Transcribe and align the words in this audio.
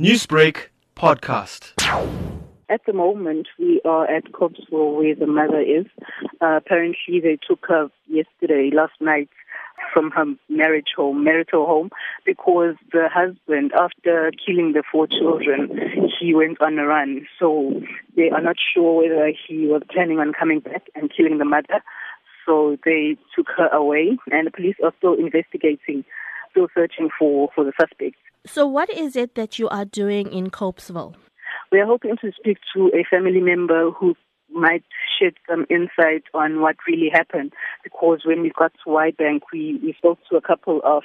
Newsbreak 0.00 0.70
podcast. 0.96 1.72
At 2.68 2.80
the 2.84 2.92
moment, 2.92 3.46
we 3.60 3.80
are 3.84 4.10
at 4.10 4.32
Copesville 4.32 4.96
where 4.96 5.14
the 5.14 5.28
mother 5.28 5.60
is. 5.60 5.86
Uh, 6.40 6.56
apparently, 6.56 7.20
they 7.22 7.38
took 7.46 7.64
her 7.68 7.88
yesterday, 8.08 8.72
last 8.74 8.94
night, 9.00 9.28
from 9.92 10.10
her 10.10 10.24
marriage 10.48 10.88
home, 10.96 11.22
marital 11.22 11.64
home, 11.66 11.90
because 12.26 12.74
the 12.90 13.08
husband, 13.08 13.70
after 13.78 14.32
killing 14.44 14.72
the 14.72 14.82
four 14.90 15.06
children, 15.06 15.70
he 16.18 16.34
went 16.34 16.60
on 16.60 16.76
a 16.76 16.86
run. 16.86 17.24
So 17.38 17.80
they 18.16 18.30
are 18.30 18.42
not 18.42 18.56
sure 18.74 19.00
whether 19.00 19.30
he 19.46 19.68
was 19.68 19.82
planning 19.92 20.18
on 20.18 20.32
coming 20.32 20.58
back 20.58 20.88
and 20.96 21.08
killing 21.16 21.38
the 21.38 21.44
mother. 21.44 21.84
So 22.44 22.76
they 22.84 23.16
took 23.36 23.46
her 23.56 23.68
away, 23.68 24.18
and 24.32 24.48
the 24.48 24.50
police 24.50 24.76
are 24.82 24.92
still 24.98 25.14
investigating, 25.14 26.04
still 26.50 26.66
searching 26.74 27.10
for, 27.16 27.50
for 27.54 27.62
the 27.62 27.72
suspect. 27.80 28.16
So, 28.46 28.66
what 28.66 28.90
is 28.90 29.16
it 29.16 29.34
that 29.36 29.58
you 29.58 29.68
are 29.70 29.86
doing 29.86 30.30
in 30.30 30.50
Copesville? 30.50 31.14
We 31.72 31.80
are 31.80 31.86
hoping 31.86 32.16
to 32.20 32.30
speak 32.38 32.58
to 32.74 32.90
a 32.94 33.04
family 33.10 33.40
member 33.40 33.90
who 33.90 34.14
might 34.52 34.84
shed 35.18 35.34
some 35.48 35.66
insight 35.70 36.24
on 36.34 36.60
what 36.60 36.76
really 36.86 37.08
happened. 37.12 37.52
Because 37.82 38.20
when 38.24 38.42
we 38.42 38.50
got 38.50 38.72
to 38.84 38.90
Wyebank, 38.90 39.40
we, 39.52 39.80
we 39.82 39.94
spoke 39.96 40.18
to 40.30 40.36
a 40.36 40.42
couple 40.42 40.80
of 40.84 41.02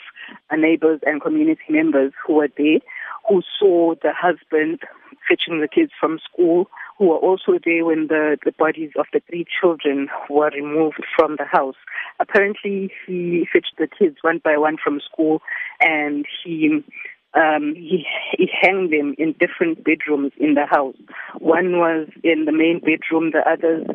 neighbors 0.55 0.99
and 1.05 1.21
community 1.21 1.61
members 1.69 2.11
who 2.25 2.35
were 2.35 2.49
there, 2.57 2.79
who 3.27 3.41
saw 3.57 3.95
the 4.03 4.11
husband 4.13 4.79
fetching 5.27 5.61
the 5.61 5.67
kids 5.67 5.91
from 5.99 6.19
school, 6.19 6.67
who 6.97 7.07
were 7.07 7.17
also 7.17 7.53
there 7.63 7.85
when 7.85 8.07
the, 8.07 8.37
the 8.43 8.51
bodies 8.51 8.91
of 8.99 9.05
the 9.13 9.21
three 9.29 9.45
children 9.61 10.09
were 10.29 10.51
removed 10.51 11.03
from 11.15 11.37
the 11.37 11.45
house. 11.45 11.75
Apparently, 12.19 12.91
he 13.07 13.47
fetched 13.51 13.75
the 13.77 13.87
kids 13.87 14.17
one 14.21 14.41
by 14.43 14.57
one 14.57 14.77
from 14.83 14.99
school 14.99 15.41
and 15.79 16.25
he 16.43 16.83
um, 17.35 17.73
he, 17.75 18.05
he 18.37 18.49
hanged 18.61 18.91
them 18.91 19.15
in 19.17 19.35
different 19.39 19.83
bedrooms 19.83 20.31
in 20.37 20.55
the 20.55 20.65
house. 20.65 20.95
One 21.37 21.77
was 21.77 22.07
in 22.23 22.45
the 22.45 22.51
main 22.51 22.79
bedroom, 22.79 23.31
the 23.31 23.43
others, 23.47 23.85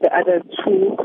the 0.00 0.10
other 0.14 0.42
two 0.64 0.96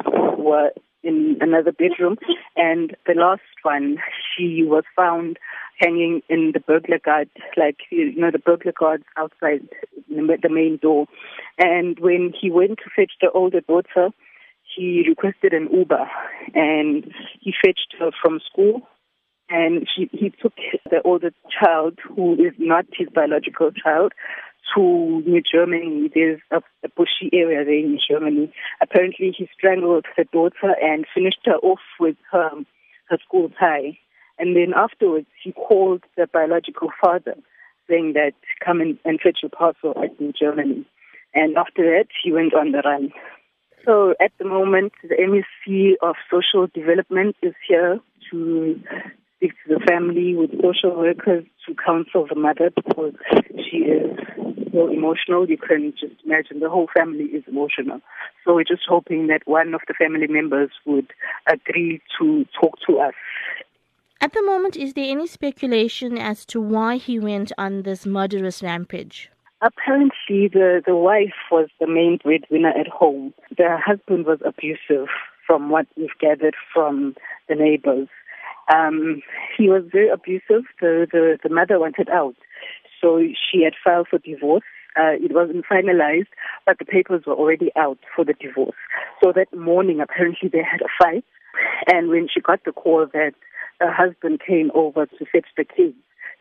were 0.41 0.71
in 1.03 1.37
another 1.41 1.73
bedroom, 1.73 2.17
and 2.55 2.95
the 3.05 3.13
last 3.13 3.41
one, 3.63 3.97
she 4.35 4.63
was 4.63 4.83
found 4.95 5.37
hanging 5.79 6.21
in 6.29 6.51
the 6.53 6.61
burglar 6.61 6.99
guard, 6.99 7.29
like 7.57 7.77
you 7.89 8.15
know 8.15 8.31
the 8.31 8.39
burglar 8.39 8.73
guards 8.79 9.03
outside 9.17 9.67
the 10.07 10.49
main 10.49 10.77
door. 10.81 11.07
And 11.57 11.99
when 11.99 12.33
he 12.39 12.49
went 12.49 12.77
to 12.79 12.89
fetch 12.95 13.11
the 13.21 13.31
older 13.31 13.59
daughter, 13.59 14.11
he 14.75 15.03
requested 15.07 15.53
an 15.53 15.67
Uber, 15.73 16.09
and 16.53 17.11
he 17.41 17.53
fetched 17.63 17.95
her 17.99 18.11
from 18.21 18.39
school 18.49 18.87
and 19.49 19.87
she, 19.93 20.09
he 20.11 20.29
took 20.29 20.53
the 20.89 21.01
older 21.03 21.31
child, 21.49 21.99
who 22.15 22.33
is 22.33 22.53
not 22.57 22.85
his 22.97 23.07
biological 23.13 23.71
child, 23.71 24.13
to 24.75 25.21
New 25.25 25.41
Germany. 25.41 26.09
There's 26.13 26.39
a, 26.51 26.57
a 26.83 26.89
bushy 26.95 27.29
area 27.33 27.63
there 27.65 27.73
in 27.73 27.99
Germany. 28.09 28.51
Apparently, 28.81 29.33
he 29.37 29.47
strangled 29.57 30.05
the 30.17 30.25
daughter 30.31 30.75
and 30.81 31.05
finished 31.13 31.41
her 31.45 31.57
off 31.57 31.81
with 31.99 32.15
her, 32.31 32.49
her 33.09 33.17
school 33.25 33.49
tie. 33.59 33.97
And 34.39 34.55
then 34.55 34.73
afterwards, 34.75 35.27
he 35.43 35.51
called 35.51 36.03
the 36.17 36.27
biological 36.31 36.89
father, 37.01 37.35
saying 37.89 38.13
that 38.13 38.33
come 38.63 38.81
and, 38.81 38.97
and 39.05 39.19
fetch 39.21 39.39
your 39.43 39.49
parcel 39.49 39.93
at 40.03 40.19
New 40.19 40.33
Germany. 40.33 40.85
And 41.35 41.57
after 41.57 41.83
that, 41.83 42.07
he 42.23 42.31
went 42.31 42.53
on 42.53 42.71
the 42.71 42.81
run. 42.83 43.11
So 43.85 44.15
at 44.21 44.31
the 44.39 44.45
moment, 44.45 44.93
the 45.03 45.15
MEC 45.15 45.95
of 46.01 46.15
Social 46.31 46.67
Development 46.73 47.35
is 47.41 47.53
here 47.67 47.99
to 48.31 48.79
speak 49.43 49.53
to 49.67 49.75
the 49.75 49.85
family 49.85 50.35
with 50.35 50.51
social 50.61 50.97
workers 50.97 51.43
to 51.67 51.75
counsel 51.85 52.25
the 52.29 52.35
mother 52.35 52.71
because 52.75 53.13
she 53.69 53.77
is 53.77 54.17
so 54.71 54.89
emotional. 54.89 55.49
You 55.49 55.57
can 55.57 55.93
just 55.99 56.13
imagine 56.25 56.59
the 56.59 56.69
whole 56.69 56.87
family 56.93 57.25
is 57.25 57.43
emotional. 57.47 57.99
So 58.43 58.55
we're 58.55 58.63
just 58.63 58.83
hoping 58.87 59.27
that 59.27 59.41
one 59.45 59.73
of 59.73 59.81
the 59.87 59.93
family 59.93 60.27
members 60.27 60.71
would 60.85 61.11
agree 61.47 62.01
to 62.19 62.45
talk 62.59 62.77
to 62.87 62.99
us. 62.99 63.13
At 64.21 64.31
the 64.31 64.43
moment, 64.43 64.77
is 64.77 64.93
there 64.93 65.11
any 65.11 65.27
speculation 65.27 66.17
as 66.17 66.45
to 66.45 66.61
why 66.61 66.95
he 66.95 67.19
went 67.19 67.51
on 67.57 67.83
this 67.83 68.05
murderous 68.05 68.63
rampage? 68.63 69.29
Apparently, 69.61 70.47
the, 70.47 70.81
the 70.85 70.95
wife 70.95 71.33
was 71.51 71.67
the 71.79 71.87
main 71.87 72.19
breadwinner 72.23 72.69
at 72.69 72.87
home. 72.87 73.33
The 73.57 73.77
husband 73.85 74.25
was 74.25 74.39
abusive, 74.45 75.07
from 75.45 75.69
what 75.69 75.87
we've 75.97 76.17
gathered 76.19 76.55
from 76.73 77.15
the 77.49 77.55
neighbors. 77.55 78.07
Um, 78.71 79.21
he 79.57 79.69
was 79.69 79.83
very 79.91 80.09
abusive. 80.09 80.63
The, 80.79 81.07
the, 81.11 81.37
the 81.43 81.49
mother 81.49 81.79
wanted 81.79 82.09
out. 82.09 82.35
So 83.01 83.19
she 83.19 83.63
had 83.63 83.73
filed 83.83 84.07
for 84.09 84.19
divorce. 84.19 84.63
Uh, 84.95 85.17
it 85.19 85.33
wasn't 85.33 85.65
finalized, 85.65 86.29
but 86.65 86.77
the 86.77 86.85
papers 86.85 87.23
were 87.25 87.33
already 87.33 87.71
out 87.75 87.97
for 88.15 88.23
the 88.23 88.33
divorce. 88.33 88.75
So 89.23 89.33
that 89.33 89.53
morning, 89.57 89.99
apparently, 89.99 90.49
they 90.49 90.59
had 90.63 90.81
a 90.81 91.03
fight. 91.03 91.25
And 91.91 92.09
when 92.09 92.27
she 92.31 92.39
got 92.39 92.63
the 92.63 92.71
call 92.71 93.07
that 93.11 93.33
her 93.79 93.91
husband 93.91 94.41
came 94.45 94.71
over 94.73 95.07
to 95.07 95.25
fetch 95.25 95.47
the 95.57 95.65
kids, 95.65 95.97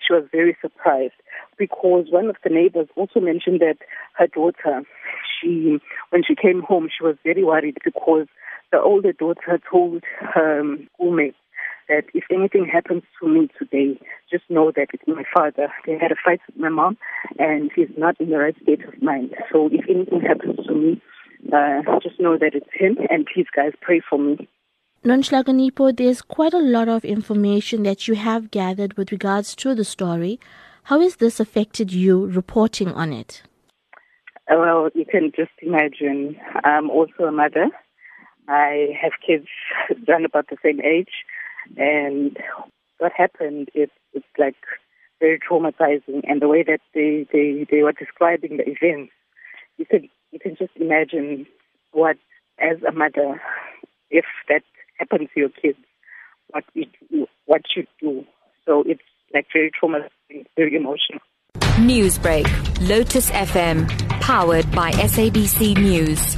she 0.07 0.13
was 0.13 0.25
very 0.31 0.57
surprised 0.61 1.15
because 1.59 2.07
one 2.11 2.27
of 2.29 2.37
the 2.45 2.51
neighbors 2.51 2.89
also 2.97 3.21
mentioned 3.21 3.61
that 3.61 3.79
her 4.15 4.27
daughter, 4.27 4.83
she, 5.41 5.79
when 6.11 6.23
she 6.27 6.35
came 6.35 6.63
home, 6.63 6.89
she 6.89 7.05
was 7.05 7.17
very 7.25 7.45
worried 7.45 7.79
because 7.85 8.27
the 8.71 8.81
older 8.81 9.13
daughter 9.13 9.61
told 9.71 10.03
her 10.35 10.63
schoolmates 10.95 11.37
that 11.89 12.05
if 12.15 12.25
anything 12.31 12.67
happens 12.67 13.03
to 13.21 13.29
me 13.29 13.49
today, 13.59 13.99
just 14.31 14.45
know 14.49 14.73
that 14.75 14.89
it's 14.93 15.03
my 15.07 15.25
father. 15.35 15.69
They 15.87 15.99
had 15.99 16.13
a 16.13 16.17
fight 16.25 16.41
with 16.47 16.57
my 16.57 16.69
mom, 16.69 16.97
and 17.39 17.71
he's 17.75 17.89
not 17.97 18.21
in 18.21 18.31
the 18.31 18.39
right 18.39 18.57
state 18.63 18.85
of 18.85 19.01
mind. 19.03 19.35
So 19.53 19.69
if 19.73 19.85
anything 19.89 20.21
happens 20.21 20.67
to 20.67 20.75
me, 20.75 21.03
uh, 21.53 21.83
just 22.03 22.21
know 22.21 22.39
that 22.39 22.55
it's 22.55 22.71
him, 22.73 22.97
and 23.11 23.27
please, 23.27 23.47
guys, 23.55 23.73
pray 23.81 24.01
for 24.09 24.19
me. 24.19 24.49
Nonhlakanipho, 25.05 25.97
there's 25.97 26.23
quite 26.23 26.55
a 26.55 26.59
lot 26.59 26.89
of 26.89 27.05
information 27.05 27.83
that 27.83 28.07
you 28.07 28.15
have 28.15 28.53
gathered 28.53 28.97
with 28.97 29.11
regards 29.11 29.57
to 29.57 29.75
the 29.75 29.85
story. 29.85 30.39
How 30.85 31.01
has 31.01 31.17
this 31.17 31.41
affected 31.41 31.93
you 31.93 32.27
reporting 32.27 32.93
on 32.93 33.13
it? 33.13 33.43
Well, 34.49 34.91
you 34.95 35.05
can 35.05 35.33
just 35.35 35.53
imagine. 35.61 36.37
I'm 36.65 36.91
also 36.91 37.25
a 37.25 37.33
mother. 37.33 37.69
I 38.49 38.89
have 39.01 39.13
kids 39.27 39.47
around 40.09 40.25
about 40.25 40.49
the 40.51 40.57
same 40.63 40.81
age. 40.81 41.11
And 41.77 42.37
what 42.99 43.13
happened 43.17 43.69
is 43.75 43.89
it's 44.13 44.27
like 44.39 44.57
very 45.21 45.39
traumatizing. 45.39 46.23
And 46.25 46.43
the 46.43 46.49
way 46.49 46.63
that 46.63 46.81
they, 46.95 47.27
they, 47.33 47.67
they 47.71 47.83
were 47.83 47.93
describing 47.93 48.59
the 48.59 48.65
events, 48.65 49.13
you 49.79 49.87
can 49.87 50.09
you 50.33 50.39
can 50.39 50.57
just 50.57 50.73
imagine 50.77 51.47
what, 51.93 52.17
as 52.59 52.79
a 52.89 52.93
mother, 52.93 53.41
if 54.11 54.25
that 54.49 54.63
happened 54.99 55.29
to 55.35 55.41
your 55.41 55.51
kids, 55.51 55.79
what 56.49 56.65
you 56.75 56.87
do, 57.11 57.27
what 57.47 57.63
you 57.77 57.87
do. 58.01 58.25
So 58.67 58.83
it's 58.87 59.03
like 59.33 59.47
very 59.53 59.71
traumatizing, 59.71 60.47
very 60.57 60.75
emotional. 60.75 61.21
Newsbreak, 61.77 62.47
Lotus 62.89 63.31
FM, 63.31 63.89
powered 64.21 64.71
by 64.73 64.93
SABC 64.93 65.77
News. 65.77 66.37